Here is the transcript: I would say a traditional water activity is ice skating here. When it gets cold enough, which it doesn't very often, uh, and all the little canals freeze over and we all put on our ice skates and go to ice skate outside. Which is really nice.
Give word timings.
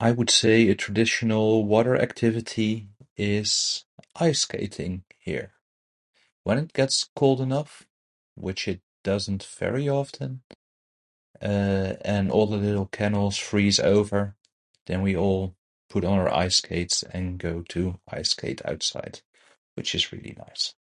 I 0.00 0.12
would 0.12 0.30
say 0.30 0.66
a 0.70 0.74
traditional 0.74 1.66
water 1.66 1.94
activity 1.94 2.88
is 3.18 3.84
ice 4.16 4.40
skating 4.40 5.04
here. 5.18 5.52
When 6.44 6.56
it 6.56 6.72
gets 6.72 7.10
cold 7.14 7.42
enough, 7.42 7.86
which 8.34 8.66
it 8.66 8.80
doesn't 9.02 9.42
very 9.44 9.90
often, 9.90 10.42
uh, 11.42 11.96
and 12.00 12.30
all 12.32 12.46
the 12.46 12.56
little 12.56 12.86
canals 12.86 13.36
freeze 13.36 13.78
over 13.78 14.36
and 14.86 15.02
we 15.02 15.14
all 15.14 15.54
put 15.90 16.02
on 16.02 16.18
our 16.18 16.32
ice 16.34 16.56
skates 16.56 17.02
and 17.02 17.38
go 17.38 17.60
to 17.64 18.00
ice 18.08 18.30
skate 18.30 18.64
outside. 18.64 19.20
Which 19.74 19.92
is 19.94 20.12
really 20.12 20.34
nice. 20.38 20.72